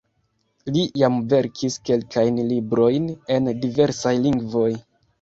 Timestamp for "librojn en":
2.55-3.55